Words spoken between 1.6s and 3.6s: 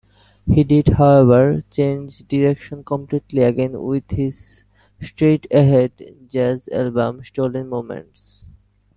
change direction completely